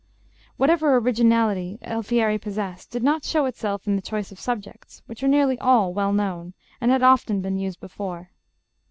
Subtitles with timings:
[0.57, 5.27] Whatever originality Alfieri possessed did not show itself in the choice of subjects, which are
[5.27, 8.31] nearly all well known and had often been used before.